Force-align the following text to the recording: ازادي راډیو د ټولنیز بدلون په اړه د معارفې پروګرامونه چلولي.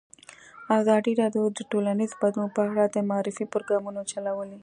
ازادي 0.79 1.13
راډیو 1.21 1.45
د 1.57 1.59
ټولنیز 1.71 2.11
بدلون 2.21 2.49
په 2.55 2.61
اړه 2.69 2.85
د 2.89 2.97
معارفې 3.09 3.45
پروګرامونه 3.53 4.01
چلولي. 4.11 4.57